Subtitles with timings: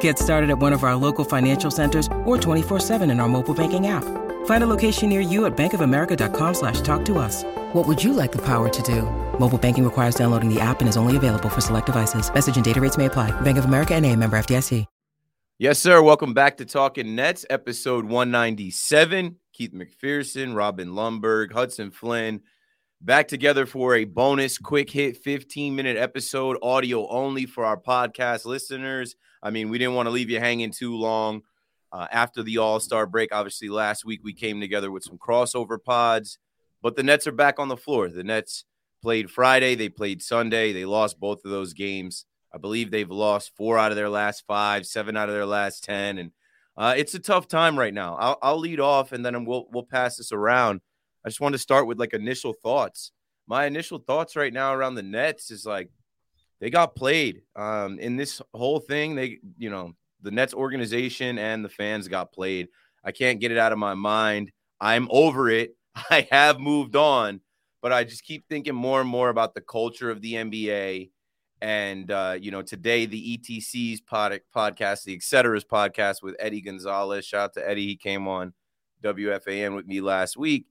[0.00, 3.86] Get started at one of our local financial centers or 24-7 in our mobile banking
[3.86, 4.04] app.
[4.44, 7.44] Find a location near you at bankofamerica.com slash talk to us.
[7.72, 9.02] What would you like the power to do?
[9.38, 12.32] Mobile banking requires downloading the app and is only available for select devices.
[12.32, 13.30] Message and data rates may apply.
[13.40, 14.84] Bank of America and a member FDIC.
[15.60, 16.00] Yes, sir.
[16.00, 19.34] Welcome back to Talking Nets, episode 197.
[19.52, 22.42] Keith McPherson, Robin Lundberg, Hudson Flynn,
[23.00, 28.44] back together for a bonus quick hit 15 minute episode, audio only for our podcast
[28.44, 29.16] listeners.
[29.42, 31.42] I mean, we didn't want to leave you hanging too long
[31.92, 33.34] uh, after the All Star break.
[33.34, 36.38] Obviously, last week we came together with some crossover pods,
[36.82, 38.08] but the Nets are back on the floor.
[38.08, 38.64] The Nets
[39.02, 42.26] played Friday, they played Sunday, they lost both of those games.
[42.52, 45.84] I believe they've lost four out of their last five, seven out of their last
[45.84, 46.18] 10.
[46.18, 46.32] And
[46.76, 48.16] uh, it's a tough time right now.
[48.16, 50.80] I'll, I'll lead off and then we'll, we'll pass this around.
[51.24, 53.12] I just want to start with like initial thoughts.
[53.46, 55.90] My initial thoughts right now around the Nets is like
[56.60, 59.14] they got played um, in this whole thing.
[59.14, 59.92] They, you know,
[60.22, 62.68] the Nets organization and the fans got played.
[63.04, 64.50] I can't get it out of my mind.
[64.80, 65.76] I'm over it.
[66.10, 67.40] I have moved on,
[67.80, 71.10] but I just keep thinking more and more about the culture of the NBA
[71.60, 77.24] and uh, you know, today the ETC's pod- podcast, the Etceteras podcast with Eddie Gonzalez.
[77.24, 77.86] Shout out to Eddie.
[77.86, 78.52] He came on
[79.02, 80.66] WFAN with me last week.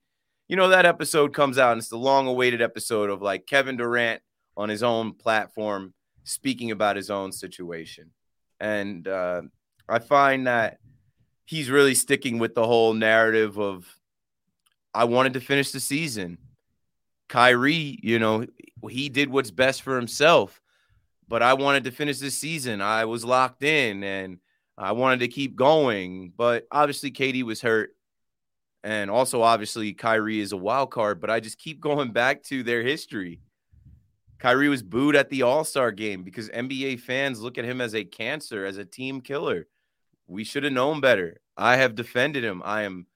[0.48, 3.76] You know, that episode comes out and it's the long awaited episode of like Kevin
[3.76, 4.22] Durant
[4.58, 5.94] on his own platform
[6.26, 8.12] speaking about his own situation.
[8.60, 9.44] And uh,
[9.88, 10.80] I find that
[11.46, 13.88] he's really sticking with the whole narrative of
[14.94, 16.38] I wanted to finish the season.
[17.30, 18.46] Kyrie, you know,
[18.90, 20.60] he did what's best for himself
[21.28, 22.82] but I wanted to finish this season.
[22.82, 24.40] I was locked in and
[24.78, 26.32] I wanted to keep going.
[26.36, 27.92] But obviously, KD was hurt.
[28.84, 32.64] And also, obviously, Kyrie is a wild card, but I just keep going back to
[32.64, 33.42] their history.
[34.40, 37.96] Kyrie was booed at the All Star game because NBA fans look at him as
[37.96, 39.68] a cancer, as a team killer.
[40.28, 41.40] We should have known better.
[41.56, 42.62] I have defended him.
[42.64, 43.08] I am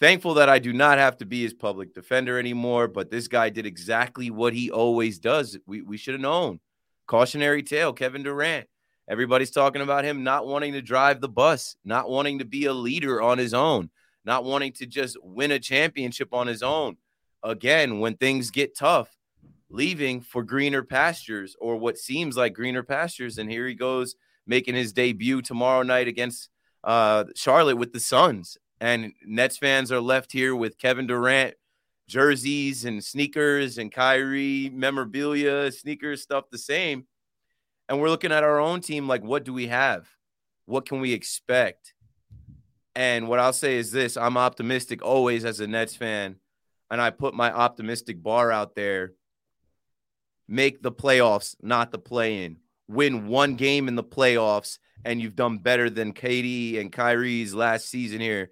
[0.00, 3.48] thankful that I do not have to be his public defender anymore, but this guy
[3.50, 5.56] did exactly what he always does.
[5.66, 6.60] We, we should have known.
[7.06, 8.66] Cautionary tale Kevin Durant.
[9.08, 12.72] Everybody's talking about him not wanting to drive the bus, not wanting to be a
[12.72, 13.90] leader on his own,
[14.24, 16.96] not wanting to just win a championship on his own.
[17.42, 19.08] Again, when things get tough,
[19.70, 23.38] leaving for greener pastures or what seems like greener pastures.
[23.38, 24.16] And here he goes
[24.46, 26.50] making his debut tomorrow night against
[26.84, 28.58] uh, Charlotte with the Suns.
[28.80, 31.54] And Nets fans are left here with Kevin Durant
[32.08, 37.06] jerseys and sneakers and Kyrie memorabilia, sneakers, stuff the same.
[37.88, 40.08] And we're looking at our own team like, what do we have?
[40.66, 41.94] What can we expect?
[42.96, 46.36] And what I'll say is this I'm optimistic always as a Nets fan.
[46.90, 49.12] And I put my optimistic bar out there.
[50.50, 52.56] Make the playoffs, not the play in.
[52.88, 57.88] Win one game in the playoffs, and you've done better than KD and Kyrie's last
[57.88, 58.50] season here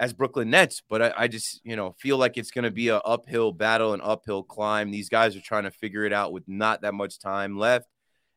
[0.00, 2.88] as Brooklyn Nets, but I, I just you know feel like it's going to be
[2.88, 4.90] an uphill battle, an uphill climb.
[4.90, 7.86] These guys are trying to figure it out with not that much time left.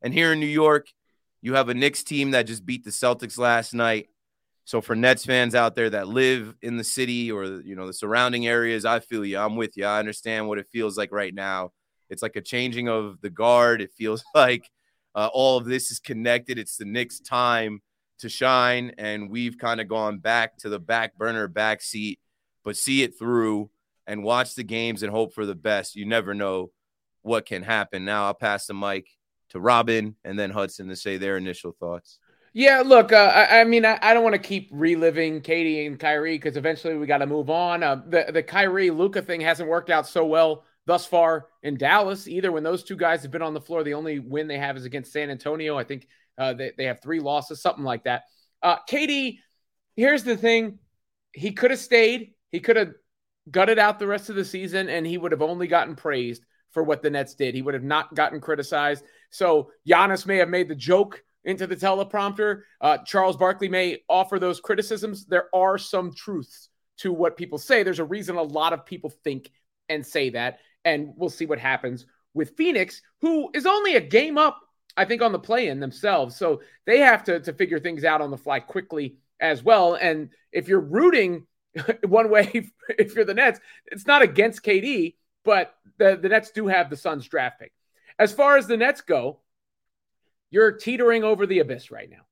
[0.02, 0.88] And here in New York,
[1.42, 4.10] you have a Knicks team that just beat the Celtics last night.
[4.66, 7.94] So for Nets fans out there that live in the city or you know the
[7.94, 9.38] surrounding areas, I feel you.
[9.38, 9.86] I'm with you.
[9.86, 11.72] I understand what it feels like right now.
[12.10, 13.82] It's like a changing of the guard.
[13.82, 14.70] It feels like
[15.16, 16.58] uh, all of this is connected.
[16.58, 17.82] It's the Knicks' time
[18.20, 22.20] to shine, and we've kind of gone back to the back burner, back seat,
[22.64, 23.70] but see it through
[24.08, 25.96] and watch the games and hope for the best.
[25.96, 26.72] You never know
[27.22, 28.06] what can happen.
[28.06, 29.08] Now I'll pass the mic
[29.50, 32.20] to Robin and then Hudson to say their initial thoughts.
[32.56, 36.00] Yeah, look, uh, I, I, mean, I, I don't want to keep reliving KD and
[36.00, 37.82] Kyrie because eventually we got to move on.
[37.82, 42.28] Uh, the the Kyrie Luka thing hasn't worked out so well thus far in Dallas
[42.28, 42.52] either.
[42.52, 44.86] When those two guys have been on the floor, the only win they have is
[44.86, 45.78] against San Antonio.
[45.78, 46.08] I think
[46.38, 48.24] uh, they, they have three losses, something like that.
[48.62, 49.40] Uh, KD,
[49.96, 50.80] here's the thing
[51.34, 52.94] he could have stayed, he could have
[53.50, 56.84] gutted out the rest of the season, and he would have only gotten praised for
[56.84, 57.56] what the Nets did.
[57.56, 59.04] He would have not gotten criticized.
[59.30, 62.62] So Giannis may have made the joke into the teleprompter.
[62.82, 65.26] Uh, Charles Barkley may offer those criticisms.
[65.26, 67.84] There are some truths to what people say.
[67.84, 69.52] There's a reason a lot of people think
[69.90, 70.60] and say that.
[70.86, 74.60] And we'll see what happens with Phoenix, who is only a game up,
[74.98, 76.36] I think, on the play in themselves.
[76.36, 79.96] So they have to, to figure things out on the fly quickly as well.
[79.96, 81.46] And if you're rooting
[82.08, 86.68] one way, if you're the Nets, it's not against KD, but the, the Nets do
[86.68, 87.72] have the Suns draft pick.
[88.18, 89.40] As far as the Nets go,
[90.50, 92.26] you're teetering over the abyss right now.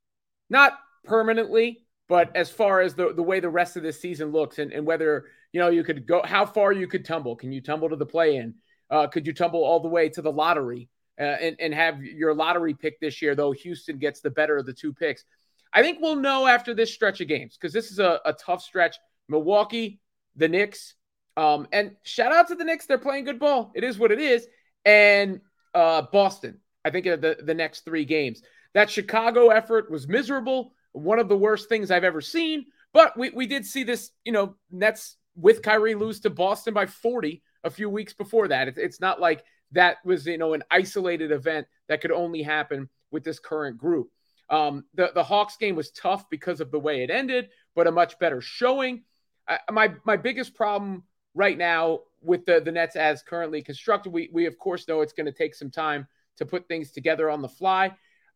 [0.50, 4.60] Not permanently, but as far as the, the way the rest of this season looks
[4.60, 7.38] and, and whether, you know, you could go, how far you could tumble.
[7.38, 8.54] Can you tumble to the play in?
[8.90, 12.34] Uh, could you tumble all the way to the lottery uh, and, and have your
[12.34, 15.24] lottery pick this year, though Houston gets the better of the two picks?
[15.72, 18.62] I think we'll know after this stretch of games because this is a, a tough
[18.62, 18.98] stretch.
[19.30, 20.02] Milwaukee,
[20.36, 20.96] the Knicks,
[21.38, 22.88] um, and shout out to the Knicks.
[22.88, 23.72] They're playing good ball.
[23.74, 24.46] It is what it is.
[24.84, 25.40] And
[25.74, 28.42] uh, Boston, I think the, the next three games.
[28.74, 30.74] That Chicago effort was miserable.
[30.94, 32.66] One of the worst things I've ever seen.
[32.94, 36.86] But we, we did see this, you know, Nets with Kyrie lose to Boston by
[36.86, 38.68] 40 a few weeks before that.
[38.68, 42.90] It, it's not like that was you know an isolated event that could only happen
[43.12, 44.10] with this current group.
[44.50, 47.92] Um, the the Hawks game was tough because of the way it ended, but a
[47.92, 49.04] much better showing.
[49.48, 51.04] I, my my biggest problem
[51.34, 55.14] right now with the the Nets as currently constructed, we we of course know it's
[55.14, 57.92] going to take some time to put things together on the fly.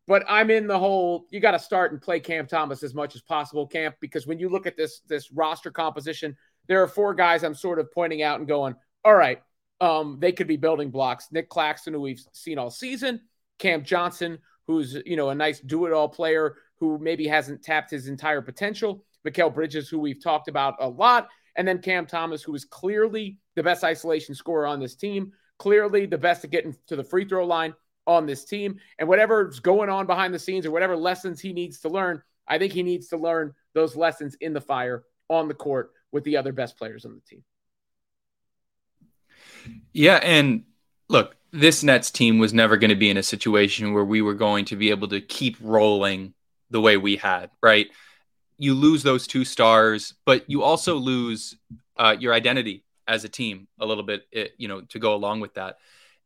[0.06, 3.16] But I'm in the whole you got to start and play Cam Thomas as much
[3.16, 6.36] as possible, Camp, because when you look at this this roster composition,
[6.68, 9.42] there are four guys I'm sort of pointing out and going, all right,
[9.80, 11.28] um, they could be building blocks.
[11.32, 13.20] Nick Claxton, who we've seen all season,
[13.58, 18.42] Cam Johnson, who's you know a nice do-it-all player who maybe hasn't tapped his entire
[18.42, 19.04] potential.
[19.26, 23.38] Mikal Bridges, who we've talked about a lot, and then Cam Thomas, who is clearly
[23.56, 27.24] the best isolation scorer on this team, clearly the best at getting to the free
[27.24, 27.74] throw line
[28.06, 28.78] on this team.
[28.98, 32.58] And whatever's going on behind the scenes or whatever lessons he needs to learn, I
[32.58, 36.36] think he needs to learn those lessons in the fire on the court with the
[36.36, 37.42] other best players on the team.
[39.92, 40.64] Yeah, and
[41.08, 44.34] look, this Nets team was never going to be in a situation where we were
[44.34, 46.34] going to be able to keep rolling
[46.70, 47.88] the way we had, right?
[48.58, 51.56] You lose those two stars, but you also lose
[51.96, 54.26] uh, your identity as a team a little bit,
[54.58, 55.78] you know, to go along with that.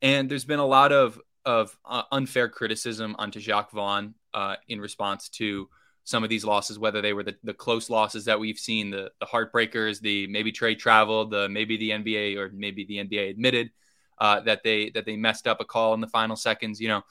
[0.02, 4.80] And there's been a lot of of uh, unfair criticism onto Jacque Vaughn uh, in
[4.80, 5.68] response to
[6.04, 9.10] some of these losses, whether they were the, the close losses that we've seen, the
[9.20, 13.70] the heartbreakers, the maybe trade travel, the maybe the NBA or maybe the NBA admitted
[14.18, 16.80] uh, that they that they messed up a call in the final seconds.
[16.80, 17.02] You know,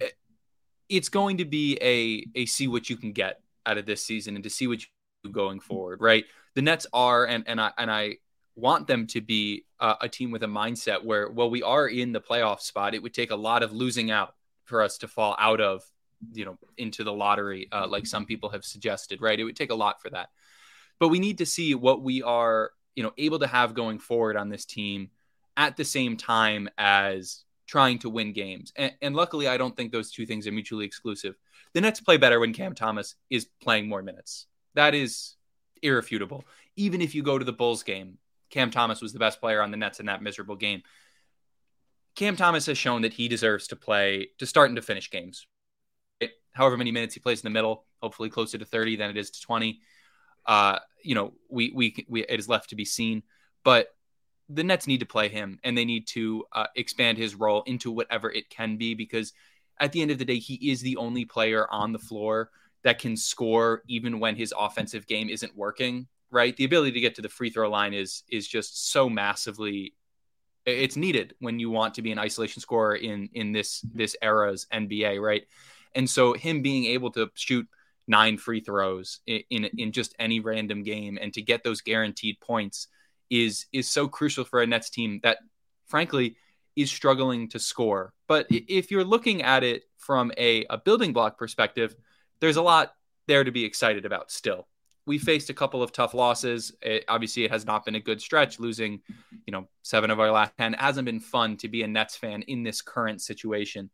[0.00, 0.14] it,
[0.88, 4.34] it's going to be a a see what you can get out of this season
[4.34, 6.00] and to see what you going forward.
[6.00, 6.24] Right,
[6.54, 8.16] the Nets are and and I and I
[8.56, 12.12] want them to be uh, a team with a mindset where well we are in
[12.12, 12.94] the playoff spot.
[12.94, 14.34] It would take a lot of losing out
[14.64, 15.82] for us to fall out of
[16.32, 19.38] you know into the lottery uh, like some people have suggested right?
[19.38, 20.30] It would take a lot for that.
[21.00, 24.36] But we need to see what we are you know able to have going forward
[24.36, 25.10] on this team
[25.56, 28.72] at the same time as trying to win games.
[28.76, 31.34] And, and luckily i don't think those two things are mutually exclusive.
[31.72, 34.46] The nets play better when cam thomas is playing more minutes.
[34.74, 35.34] That is
[35.82, 36.44] irrefutable.
[36.76, 38.18] Even if you go to the bulls game
[38.50, 40.82] cam thomas was the best player on the nets in that miserable game
[42.16, 45.48] Cam Thomas has shown that he deserves to play to start and to finish games
[46.54, 49.30] however many minutes he plays in the middle, hopefully closer to 30 than it is
[49.30, 49.80] to 20.
[50.46, 53.22] Uh, you know, we, we, we, it is left to be seen,
[53.64, 53.88] but
[54.48, 57.90] the Nets need to play him and they need to uh, expand his role into
[57.90, 59.32] whatever it can be because
[59.80, 62.50] at the end of the day, he is the only player on the floor
[62.84, 66.06] that can score even when his offensive game isn't working.
[66.34, 69.94] Right, the ability to get to the free throw line is is just so massively
[70.66, 74.66] it's needed when you want to be an isolation scorer in in this this era's
[74.72, 75.44] NBA, right?
[75.94, 77.68] And so him being able to shoot
[78.08, 82.40] nine free throws in, in, in just any random game and to get those guaranteed
[82.40, 82.88] points
[83.30, 85.38] is is so crucial for a Nets team that
[85.86, 86.36] frankly
[86.74, 88.12] is struggling to score.
[88.26, 91.94] But if you're looking at it from a, a building block perspective,
[92.40, 92.92] there's a lot
[93.28, 94.66] there to be excited about still.
[95.06, 96.72] We faced a couple of tough losses.
[96.80, 98.58] It, obviously, it has not been a good stretch.
[98.58, 99.00] Losing,
[99.46, 102.42] you know, seven of our last ten hasn't been fun to be a Nets fan
[102.42, 103.90] in this current situation.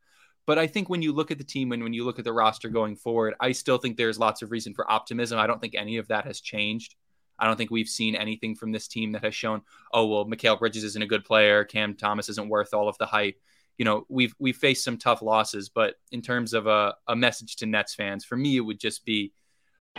[0.46, 2.32] But I think when you look at the team and when you look at the
[2.32, 5.38] roster going forward, I still think there's lots of reason for optimism.
[5.38, 6.96] I don't think any of that has changed.
[7.38, 9.62] I don't think we've seen anything from this team that has shown,
[9.92, 13.06] oh well, Mikal Bridges isn't a good player, Cam Thomas isn't worth all of the
[13.06, 13.40] hype.
[13.78, 17.56] You know, we've we've faced some tough losses, but in terms of a, a message
[17.56, 19.32] to Nets fans, for me, it would just be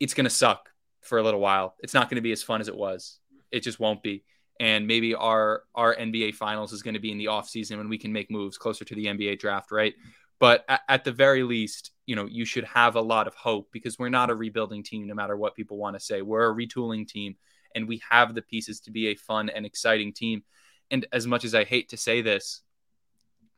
[0.00, 0.70] it's going to suck
[1.02, 1.74] for a little while.
[1.80, 3.18] It's not going to be as fun as it was.
[3.50, 4.24] It just won't be.
[4.58, 7.88] And maybe our our NBA finals is going to be in the off season when
[7.88, 9.94] we can make moves closer to the NBA draft, right?
[10.38, 13.68] But at, at the very least, you know, you should have a lot of hope
[13.72, 16.22] because we're not a rebuilding team, no matter what people want to say.
[16.22, 17.36] We're a retooling team,
[17.74, 20.42] and we have the pieces to be a fun and exciting team.
[20.90, 22.62] And as much as I hate to say this,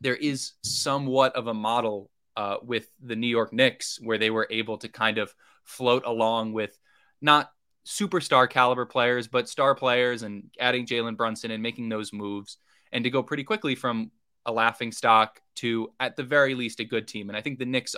[0.01, 4.47] there is somewhat of a model uh, with the New York Knicks where they were
[4.51, 5.35] able to kind of
[5.69, 6.77] float along with
[7.21, 7.51] not
[7.87, 12.59] superstar caliber players, but star players and adding Jalen Brunson and making those moves
[12.93, 14.11] and to go pretty quickly from
[14.47, 17.29] a laughing stock to at the very least a good team.
[17.29, 17.95] And I think the Knicks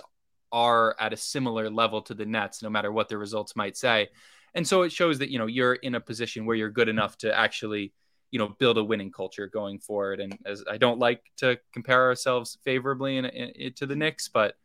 [0.51, 4.09] are at a similar level to the Nets, no matter what the results might say.
[4.53, 7.17] And so it shows that, you know, you're in a position where you're good enough
[7.19, 7.93] to actually,
[8.31, 10.19] you know, build a winning culture going forward.
[10.19, 14.55] And as I don't like to compare ourselves favorably in, in, to the Knicks, but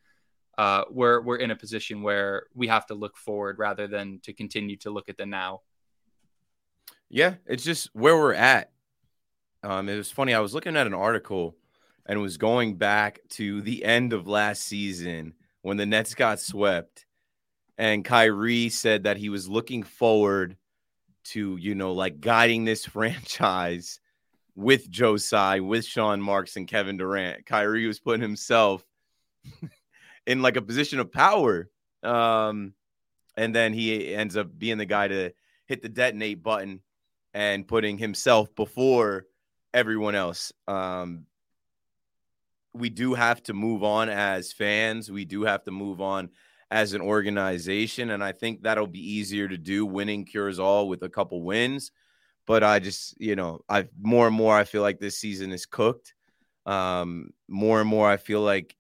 [0.59, 4.33] uh, we're we're in a position where we have to look forward rather than to
[4.33, 5.61] continue to look at the now.
[7.09, 8.71] Yeah, it's just where we're at.
[9.63, 10.35] Um, it was funny.
[10.35, 11.57] I was looking at an article
[12.07, 17.05] and was going back to the end of last season when the Nets got swept,
[17.77, 20.57] and Kyrie said that he was looking forward
[21.25, 24.01] to you know like guiding this franchise
[24.55, 27.45] with Joe Tsai, with Sean Marks and Kevin Durant.
[27.45, 28.83] Kyrie was putting himself
[30.27, 31.69] in like a position of power.
[32.03, 32.75] Um,
[33.37, 35.33] and then he ends up being the guy to
[35.67, 36.81] hit the detonate button
[37.35, 39.27] and putting himself before
[39.75, 40.53] everyone else.
[40.67, 41.27] Um,
[42.73, 45.11] we do have to move on as fans.
[45.11, 46.31] We do have to move on
[46.71, 48.11] as an organization.
[48.11, 49.87] And I think that'll be easier to do.
[49.87, 51.91] Winning cures all with a couple wins.
[52.47, 55.67] But I just, you know, I more and more I feel like this season is
[55.67, 56.15] cooked.
[56.65, 58.77] Um, more and more I feel like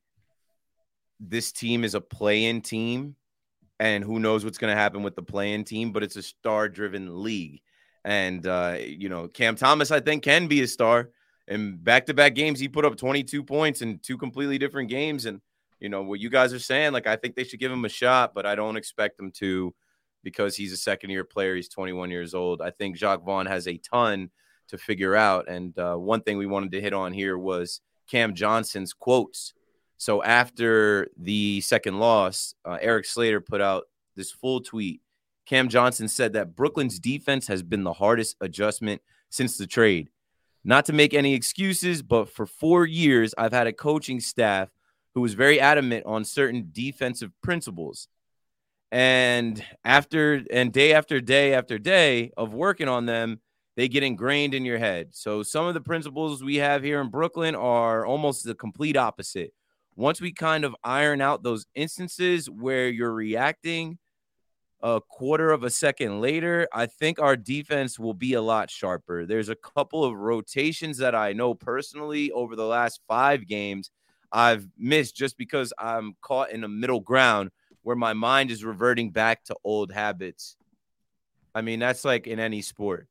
[1.21, 3.17] this team is a play-in team,
[3.79, 7.23] and who knows what's going to happen with the play-in team, but it's a star-driven
[7.23, 7.61] league.
[8.05, 11.11] And uh, you know, Cam Thomas, I think, can be a star.
[11.49, 15.27] In back-to-back games, he put up 22 points in two completely different games.
[15.27, 15.41] And
[15.81, 17.89] you know what you guys are saying, like I think they should give him a
[17.89, 19.75] shot, but I don't expect them to
[20.23, 21.55] because he's a second-year player.
[21.55, 22.61] He's 21 years old.
[22.61, 24.31] I think Jacque Vaughn has a ton
[24.69, 25.49] to figure out.
[25.49, 27.81] And uh, one thing we wanted to hit on here was
[28.11, 29.55] Cam Johnson's quotes
[29.99, 33.85] so after the second loss, uh, Erik Slater put out
[34.15, 35.01] this full tweet.
[35.47, 39.01] Cam Johnson said that Brooklyn's defense has been the hardest adjustment
[39.31, 40.11] since the trade.
[40.65, 44.69] Not to make any excuses, but for four years, I've had a coaching staff
[45.15, 48.09] who was very adamant on certain defensive principles.
[48.91, 53.41] And after and day after day after day of working on them,
[53.77, 55.15] they get ingrained in your head.
[55.15, 59.53] So some of the principles we have here in Brooklyn are almost the complete opposite
[59.97, 63.99] once we kind of iron out those instances where you're reacting
[64.83, 69.25] a quarter of a second later, I think our defense will be a lot sharper.
[69.25, 73.91] There's a couple of rotations that I know personally over the last five games
[74.31, 77.51] I've missed just because I'm caught in a middle ground
[77.83, 80.57] where my mind is reverting back to old habits.
[81.55, 83.09] I mean, that's like in any sport.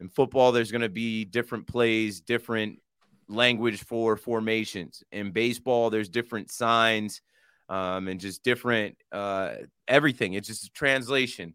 [0.00, 2.78] In football, there's going to be different plays, different
[3.30, 5.02] language for formations.
[5.12, 7.22] In baseball, there's different signs
[7.68, 9.54] um, and just different uh,
[9.86, 10.34] everything.
[10.34, 11.54] It's just a translation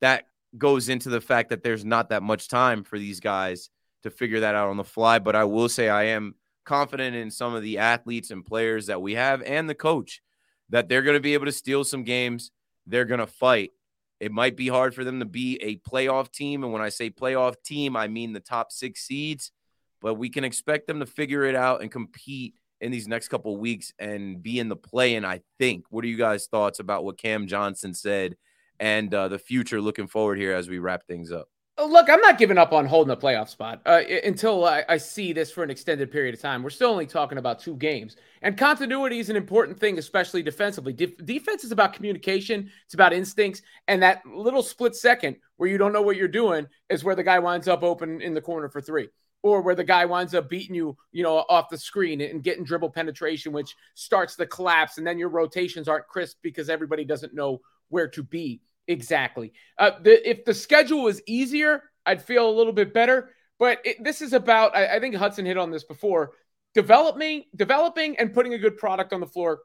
[0.00, 0.24] that
[0.56, 3.70] goes into the fact that there's not that much time for these guys
[4.02, 5.18] to figure that out on the fly.
[5.18, 6.34] But I will say I am
[6.64, 10.22] confident in some of the athletes and players that we have and the coach
[10.70, 12.50] that they're going to be able to steal some games.
[12.86, 13.72] They're going to fight.
[14.18, 16.62] It might be hard for them to be a playoff team.
[16.62, 19.52] And when I say playoff team, I mean the top six seeds
[20.00, 23.56] but we can expect them to figure it out and compete in these next couple
[23.56, 25.14] weeks and be in the play.
[25.14, 28.36] And I think, what are you guys' thoughts about what Cam Johnson said
[28.78, 31.48] and uh, the future looking forward here as we wrap things up?
[31.78, 35.32] Look, I'm not giving up on holding a playoff spot uh, until I, I, see
[35.32, 36.62] this for an extended period of time.
[36.62, 40.92] We're still only talking about two games, and continuity is an important thing, especially defensively.
[40.92, 45.78] De- defense is about communication, it's about instincts, and that little split second where you
[45.78, 48.68] don't know what you're doing is where the guy winds up open in the corner
[48.68, 49.08] for three,
[49.42, 52.64] or where the guy winds up beating you, you know, off the screen and getting
[52.64, 57.34] dribble penetration, which starts the collapse, and then your rotations aren't crisp because everybody doesn't
[57.34, 59.52] know where to be Exactly.
[59.78, 63.30] Uh, the, if the schedule was easier, I'd feel a little bit better.
[63.56, 66.32] But it, this is about, I, I, think Hudson hit on this before,
[66.74, 69.60] developing, developing and putting a good product on the floor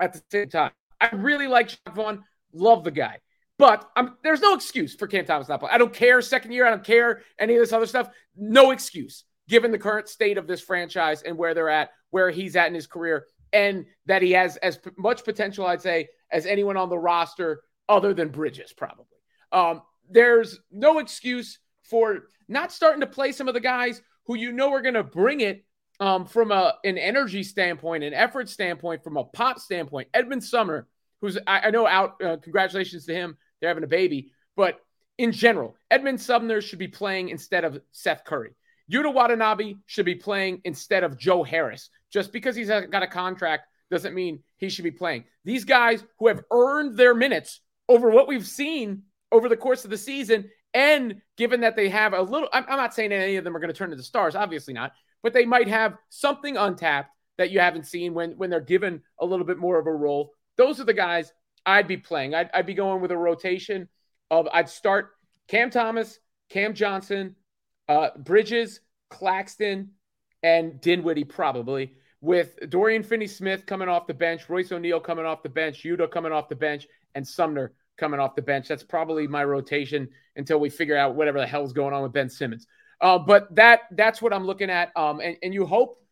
[0.00, 0.70] at the same time.
[0.98, 3.18] I really like Jacque Vaughn, love the guy.
[3.58, 5.74] But I'm, there's no excuse for Cam Thomas not playing.
[5.74, 6.66] I don't care second year.
[6.66, 8.10] I don't care any of this other stuff.
[8.36, 12.56] No excuse given the current state of this franchise and where they're at, where he's
[12.56, 16.76] at in his career, and that he has as much potential, I'd say, as anyone
[16.76, 19.06] on the roster other than Bridges, probably.
[19.52, 24.52] Um, there's no excuse for not starting to play some of the guys who you
[24.52, 25.64] know are going to bring it
[26.00, 30.08] um, from a, an energy standpoint, an effort standpoint, from a pop standpoint.
[30.12, 30.88] Edmond Sumner,
[31.20, 33.36] who's I, I know out, uh, congratulations to him.
[33.60, 34.32] They're having a baby.
[34.56, 34.80] But
[35.18, 38.50] in general, Edmond Sumner should be playing instead of Seth Curry.
[38.92, 41.90] Yuta Watanabe should be playing instead of Joe Harris.
[42.12, 45.24] Just because he's got a contract doesn't mean he should be playing.
[45.44, 49.90] These guys who have earned their minutes over what we've seen over the course of
[49.90, 50.50] the season.
[50.74, 53.60] And given that they have a little, I'm, I'm not saying any of them are
[53.60, 57.60] going to turn into stars, obviously not, but they might have something untapped that you
[57.60, 60.32] haven't seen when when they're given a little bit more of a role.
[60.56, 61.32] Those are the guys
[61.66, 62.34] I'd be playing.
[62.34, 63.88] I'd, I'd be going with a rotation
[64.30, 65.10] of I'd start
[65.48, 66.18] Cam Thomas,
[66.48, 67.34] Cam Johnson,
[67.88, 68.80] uh, Bridges,
[69.10, 69.90] Claxton,
[70.42, 75.48] and Dinwiddie probably with Dorian Finney-Smith coming off the bench, Royce O'Neale coming off the
[75.48, 78.68] bench, Yuta coming off the bench, and Sumner coming off the bench.
[78.68, 82.28] That's probably my rotation until we figure out whatever the hell's going on with Ben
[82.28, 82.66] Simmons.
[83.00, 84.90] Uh, but that that's what I'm looking at.
[84.96, 86.02] Um, and, and you hope.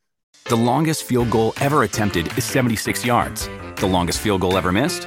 [0.47, 3.49] The longest field goal ever attempted is 76 yards.
[3.77, 5.07] The longest field goal ever missed?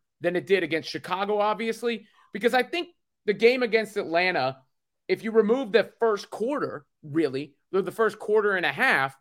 [0.21, 2.89] than it did against Chicago, obviously, because I think
[3.25, 4.57] the game against Atlanta,
[5.07, 9.15] if you remove the first quarter, really, the first quarter and a half,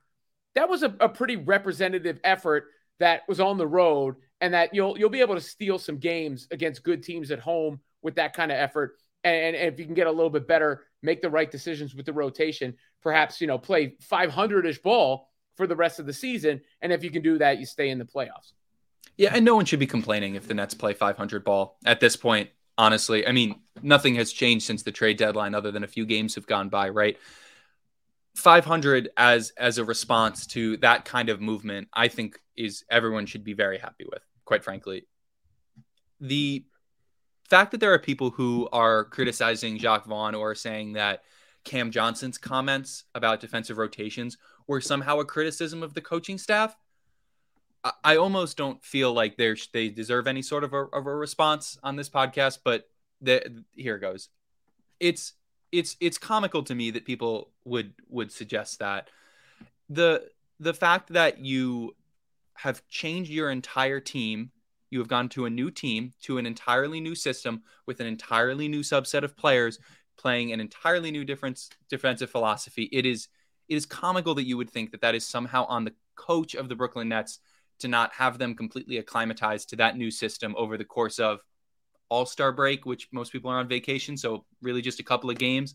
[0.54, 2.66] that was a, a pretty representative effort
[2.98, 6.46] that was on the road and that you'll you'll be able to steal some games
[6.50, 8.96] against good teams at home with that kind of effort.
[9.22, 12.06] And, and, if you can get a little bit better, make the right decisions with
[12.06, 16.62] the rotation, perhaps you know play 500ish ball for the rest of the season.
[16.80, 18.52] And if you can do that, you stay in the playoffs.
[19.20, 22.16] Yeah, and no one should be complaining if the Nets play 500 ball at this
[22.16, 22.48] point.
[22.78, 26.36] Honestly, I mean, nothing has changed since the trade deadline, other than a few games
[26.36, 27.18] have gone by, right?
[28.36, 33.44] 500 as as a response to that kind of movement, I think is everyone should
[33.44, 34.22] be very happy with.
[34.46, 35.06] Quite frankly,
[36.18, 36.64] the
[37.50, 41.24] fact that there are people who are criticizing Jacque Vaughn or saying that
[41.64, 46.74] Cam Johnson's comments about defensive rotations were somehow a criticism of the coaching staff.
[47.82, 51.78] I, almost don't feel like they they deserve any sort of a, of a response
[51.82, 52.88] on this podcast, but
[53.20, 54.28] the, here it goes.
[54.98, 55.34] It's
[55.72, 59.08] it's it's comical to me that people would would suggest that
[59.88, 61.94] the the fact that you
[62.54, 64.50] have changed your entire team
[64.90, 68.66] you have gone to a new team to an entirely new system with an entirely
[68.66, 69.78] new subset of players
[70.18, 73.28] playing an entirely new difference defensive philosophy it is
[73.68, 76.68] it is comical that you would think that that is somehow on the coach of
[76.68, 77.38] the Brooklyn Nets
[77.80, 81.40] to not have them completely acclimatized to that new system over the course of
[82.10, 84.16] all Star break, which most people are on vacation.
[84.16, 85.74] So, really, just a couple of games.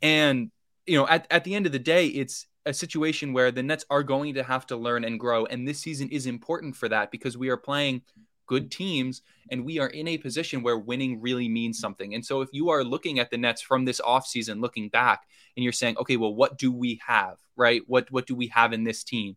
[0.00, 0.50] And,
[0.86, 3.84] you know, at, at the end of the day, it's a situation where the Nets
[3.90, 5.44] are going to have to learn and grow.
[5.46, 8.02] And this season is important for that because we are playing
[8.46, 12.14] good teams and we are in a position where winning really means something.
[12.14, 15.22] And so, if you are looking at the Nets from this offseason, looking back,
[15.56, 17.82] and you're saying, okay, well, what do we have, right?
[17.86, 19.36] What, what do we have in this team?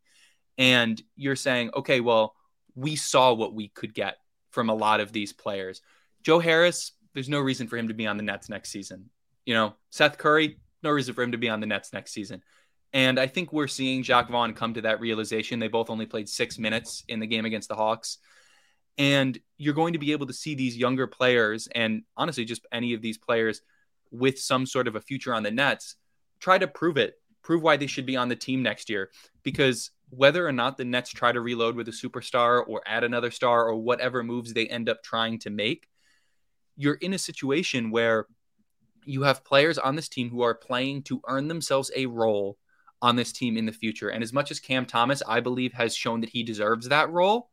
[0.58, 2.36] And you're saying, okay, well,
[2.76, 4.18] we saw what we could get
[4.52, 5.82] from a lot of these players.
[6.24, 9.10] Joe Harris, there's no reason for him to be on the Nets next season.
[9.46, 12.42] You know, Seth Curry, no reason for him to be on the Nets next season.
[12.94, 15.60] And I think we're seeing Jacque Vaughn come to that realization.
[15.60, 18.20] They both only played six minutes in the game against the Hawks.
[18.98, 22.94] And you're going to be able to see these younger players, and honestly, just any
[22.94, 23.62] of these players
[24.12, 25.96] with some sort of a future on the Nets,
[26.40, 29.12] try to prove it, prove why they should be on the team next year.
[29.44, 33.32] Because whether or not the Nets try to reload with a superstar or add another
[33.32, 35.88] star or whatever moves they end up trying to make,
[36.76, 38.28] you're in a situation where
[39.04, 42.58] you have players on this team who are playing to earn themselves a role
[43.02, 44.10] on this team in the future.
[44.10, 47.50] And as much as Cam Thomas, I believe, has shown that he deserves that role,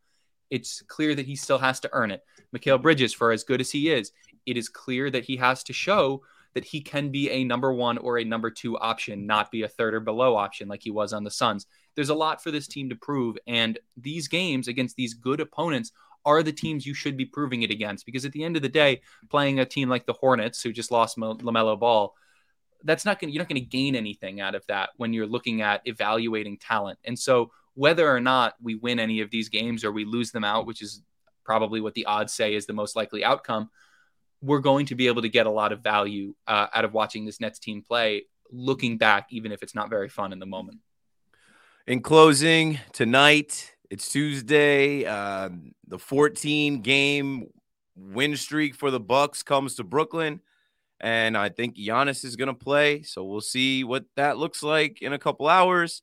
[0.50, 2.22] it's clear that he still has to earn it.
[2.54, 4.12] Mikal Bridges, for as good as he is,
[4.46, 6.22] it is clear that he has to show
[6.54, 9.68] that he can be a number one or a number two option, not be a
[9.68, 11.66] third or below option like he was on the Suns.
[11.94, 13.36] There's a lot for this team to prove.
[13.46, 15.92] And these games against these good opponents
[16.24, 18.06] are the teams you should be proving it against.
[18.06, 20.90] Because at the end of the day, playing a team like the Hornets, who just
[20.90, 22.14] lost LaMelo Ball,
[22.84, 25.62] that's not going you're not going to gain anything out of that when you're looking
[25.62, 26.98] at evaluating talent.
[27.04, 30.44] And so whether or not we win any of these games or we lose them
[30.44, 31.02] out, which is
[31.44, 33.70] probably what the odds say is the most likely outcome,
[34.42, 37.24] we're going to be able to get a lot of value uh, out of watching
[37.24, 40.78] this Nets team play, looking back, even if it's not very fun in the moment.
[41.86, 45.04] In closing, tonight, it's Tuesday.
[45.04, 45.50] Uh,
[45.86, 47.46] the 14 game
[47.96, 50.40] win streak for the Bucks comes to Brooklyn.
[51.00, 53.02] And I think Giannis is going to play.
[53.02, 56.02] So we'll see what that looks like in a couple hours.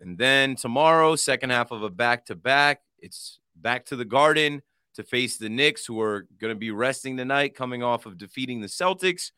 [0.00, 4.62] And then tomorrow, second half of a back to back, it's back to the Garden
[4.94, 8.60] to face the Knicks, who are going to be resting tonight, coming off of defeating
[8.60, 9.30] the Celtics,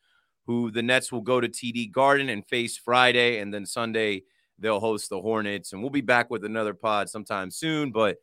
[0.47, 3.39] who the Nets will go to TD Garden and face Friday.
[3.39, 4.23] And then Sunday,
[4.59, 5.73] they'll host the Hornets.
[5.73, 7.91] And we'll be back with another pod sometime soon.
[7.91, 8.17] But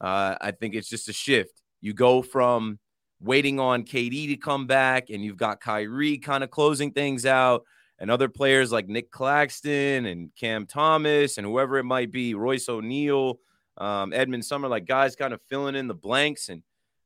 [0.00, 1.62] uh, I think it's just a shift.
[1.80, 2.78] You go from
[3.20, 7.64] waiting on KD to come back, and you've got Kyrie kind of closing things out,
[7.98, 12.68] and other players like Nick Claxton and Cam Thomas and whoever it might be, Royce
[12.68, 13.38] O'Neale,
[13.76, 16.62] um, Edmond Sumner, like guys kind of filling in the blanks, and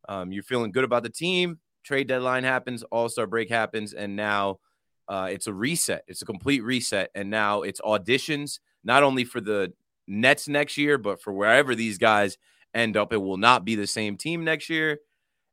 [0.09, 1.59] um, you're feeling good about the team.
[1.85, 4.61] Trade deadline happens, All Star break happens, and now
[5.09, 6.05] uh, it's a reset.
[6.07, 9.73] It's a complete reset, and now it's auditions not only for the
[10.07, 12.39] Nets next year, but for wherever these guys
[12.75, 13.13] end up.
[13.13, 14.99] It will not be the same team next year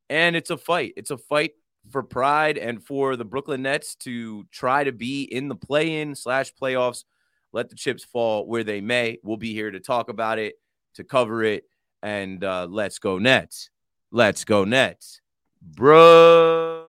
[0.09, 0.93] and it's a fight.
[0.97, 1.51] It's a fight
[1.89, 6.53] for pride and for the Brooklyn Nets to try to be in the play-in slash
[6.59, 7.03] playoffs.
[7.53, 9.19] Let the chips fall where they may.
[9.23, 10.55] We'll be here to talk about it,
[10.95, 11.63] to cover it,
[12.03, 13.69] and uh, let's go Nets.
[14.11, 15.21] Let's go Nets,
[15.61, 16.87] bro.